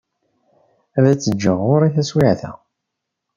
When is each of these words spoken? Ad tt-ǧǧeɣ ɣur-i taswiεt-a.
Ad 0.97 1.05
tt-ǧǧeɣ 1.17 1.57
ɣur-i 1.67 1.89
taswiεt-a. 1.95 2.51